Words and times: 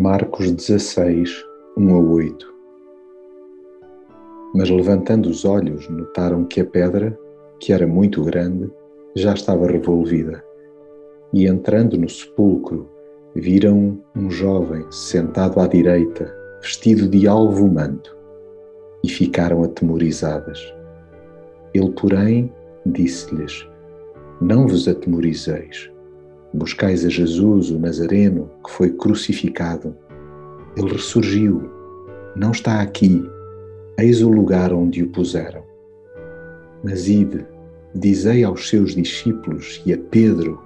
Marcos 0.00 0.52
16, 0.52 1.44
1 1.76 1.92
a 1.92 1.98
8 1.98 2.54
Mas 4.54 4.70
levantando 4.70 5.28
os 5.28 5.44
olhos, 5.44 5.88
notaram 5.88 6.44
que 6.44 6.60
a 6.60 6.64
pedra, 6.64 7.18
que 7.58 7.72
era 7.72 7.84
muito 7.84 8.22
grande, 8.22 8.70
já 9.16 9.34
estava 9.34 9.66
revolvida. 9.66 10.40
E 11.32 11.48
entrando 11.48 11.98
no 11.98 12.08
sepulcro, 12.08 12.88
viram 13.34 14.00
um 14.14 14.30
jovem 14.30 14.86
sentado 14.92 15.58
à 15.58 15.66
direita, 15.66 16.32
vestido 16.60 17.08
de 17.08 17.26
alvo 17.26 17.66
manto, 17.66 18.16
e 19.02 19.08
ficaram 19.08 19.64
atemorizadas. 19.64 20.72
Ele, 21.74 21.90
porém, 21.90 22.52
disse-lhes: 22.86 23.68
Não 24.40 24.64
vos 24.68 24.86
atemorizeis 24.86 25.90
Buscais 26.52 27.04
a 27.04 27.08
Jesus, 27.08 27.70
o 27.70 27.78
Nazareno, 27.78 28.50
que 28.64 28.72
foi 28.72 28.90
crucificado. 28.90 29.94
Ele 30.76 30.92
ressurgiu, 30.92 31.70
não 32.34 32.52
está 32.52 32.80
aqui, 32.80 33.28
eis 33.98 34.22
o 34.22 34.30
lugar 34.30 34.72
onde 34.72 35.02
o 35.02 35.08
puseram. 35.08 35.62
Mas 36.82 37.08
ide, 37.08 37.44
dizei 37.94 38.44
aos 38.44 38.68
seus 38.68 38.94
discípulos 38.94 39.82
e 39.84 39.92
a 39.92 39.98
Pedro 39.98 40.62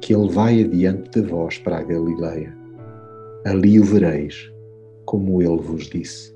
que 0.00 0.14
ele 0.14 0.28
vai 0.28 0.62
adiante 0.62 1.20
de 1.20 1.28
vós 1.28 1.58
para 1.58 1.78
a 1.78 1.82
Galileia. 1.82 2.54
Ali 3.44 3.78
o 3.78 3.84
vereis, 3.84 4.52
como 5.04 5.40
ele 5.40 5.60
vos 5.60 5.84
disse. 5.84 6.34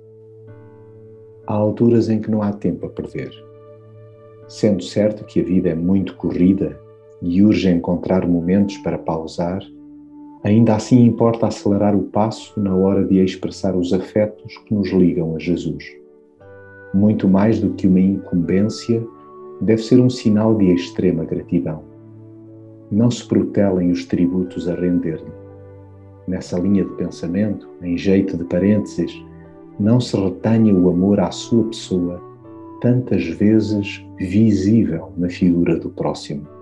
Há 1.47 1.55
alturas 1.55 2.09
em 2.09 2.21
que 2.21 2.31
não 2.31 2.43
há 2.43 2.53
tempo 2.53 2.87
a 2.87 2.91
perder. 2.91 3.33
Sendo 4.47 4.83
certo 4.83 5.25
que 5.25 5.41
a 5.41 5.45
vida 5.45 5.71
é 5.71 5.75
muito 5.75 6.15
corrida 6.17 6.79
e 7.23 7.43
urge 7.43 7.69
encontrar 7.69 8.27
momentos 8.27 8.77
para 8.79 8.99
pausar, 8.99 9.63
ainda 10.45 10.77
assim 10.77 11.05
importa 11.05 11.47
acelerar 11.47 11.97
o 11.97 12.05
passo 12.05 12.59
na 12.61 12.75
hora 12.75 13.05
de 13.05 13.19
expressar 13.19 13.75
os 13.77 13.93
afetos 13.93 14.57
que 14.59 14.75
nos 14.75 14.91
ligam 14.91 15.35
a 15.35 15.39
Jesus. 15.39 15.85
Muito 16.95 17.29
mais 17.29 17.61
do 17.61 17.71
que 17.71 17.87
uma 17.87 18.01
incumbência, 18.01 19.05
deve 19.61 19.83
ser 19.83 20.01
um 20.01 20.09
sinal 20.09 20.55
de 20.55 20.73
extrema 20.73 21.25
gratidão. 21.25 21.83
Não 22.91 23.11
se 23.11 23.27
protelem 23.27 23.91
os 23.91 24.05
tributos 24.05 24.69
a 24.69 24.75
render-lhe. 24.75 25.33
Nessa 26.27 26.59
linha 26.59 26.85
de 26.85 26.93
pensamento, 26.93 27.69
em 27.83 27.99
jeito 27.99 28.37
de 28.37 28.45
parênteses, 28.45 29.13
não 29.79 30.01
se 30.01 30.17
retenha 30.17 30.75
o 30.75 30.89
amor 30.89 31.21
à 31.21 31.31
sua 31.31 31.65
pessoa, 31.65 32.23
tantas 32.81 33.25
vezes 33.25 34.05
visível 34.19 35.13
na 35.17 35.29
figura 35.29 35.79
do 35.79 35.91
próximo 35.91 36.58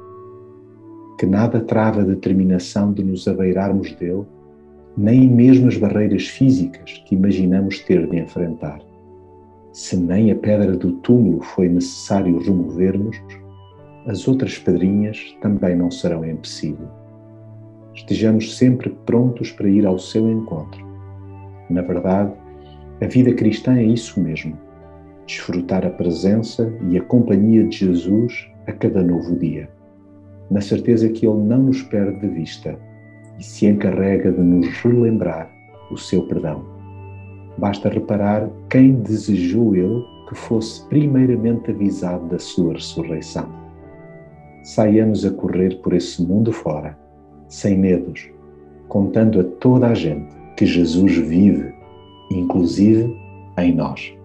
que 1.16 1.24
nada 1.24 1.60
trava 1.60 2.02
a 2.02 2.04
determinação 2.04 2.92
de 2.92 3.02
nos 3.02 3.26
abeirarmos 3.26 3.92
dele, 3.92 4.24
nem 4.96 5.28
mesmo 5.28 5.68
as 5.68 5.76
barreiras 5.76 6.26
físicas 6.26 7.02
que 7.06 7.14
imaginamos 7.14 7.80
ter 7.80 8.06
de 8.08 8.18
enfrentar. 8.18 8.80
Se 9.72 9.96
nem 9.96 10.30
a 10.30 10.36
pedra 10.36 10.76
do 10.76 10.92
túmulo 10.92 11.40
foi 11.42 11.68
necessário 11.68 12.38
removermos, 12.38 13.16
as 14.06 14.26
outras 14.28 14.58
pedrinhas 14.58 15.36
também 15.40 15.74
não 15.74 15.90
serão 15.90 16.24
empecilho. 16.24 16.88
Estejamos 17.94 18.56
sempre 18.56 18.90
prontos 19.06 19.50
para 19.50 19.68
ir 19.68 19.86
ao 19.86 19.98
seu 19.98 20.30
encontro. 20.30 20.84
Na 21.68 21.82
verdade, 21.82 22.32
a 23.00 23.06
vida 23.06 23.32
cristã 23.34 23.76
é 23.76 23.84
isso 23.84 24.20
mesmo: 24.20 24.56
desfrutar 25.26 25.84
a 25.84 25.90
presença 25.90 26.72
e 26.88 26.96
a 26.96 27.02
companhia 27.02 27.66
de 27.66 27.78
Jesus 27.78 28.48
a 28.66 28.72
cada 28.72 29.02
novo 29.02 29.36
dia 29.36 29.75
na 30.50 30.60
certeza 30.60 31.08
que 31.08 31.26
Ele 31.26 31.38
não 31.38 31.64
nos 31.64 31.82
perde 31.82 32.20
de 32.20 32.28
vista 32.28 32.78
e 33.38 33.44
se 33.44 33.66
encarrega 33.66 34.32
de 34.32 34.40
nos 34.40 34.68
relembrar 34.78 35.50
o 35.90 35.96
seu 35.96 36.26
perdão. 36.26 36.64
Basta 37.58 37.88
reparar 37.88 38.48
quem 38.68 38.94
desejou 38.94 39.74
Ele 39.74 40.04
que 40.28 40.34
fosse 40.34 40.84
primeiramente 40.88 41.70
avisado 41.70 42.26
da 42.26 42.38
sua 42.38 42.74
ressurreição. 42.74 43.48
Saiamos 44.62 45.24
a 45.24 45.30
correr 45.30 45.76
por 45.80 45.92
esse 45.92 46.22
mundo 46.22 46.52
fora, 46.52 46.98
sem 47.48 47.78
medos, 47.78 48.28
contando 48.88 49.40
a 49.40 49.44
toda 49.44 49.88
a 49.88 49.94
gente 49.94 50.26
que 50.56 50.66
Jesus 50.66 51.16
vive, 51.16 51.72
inclusive 52.30 53.16
em 53.58 53.74
nós. 53.74 54.15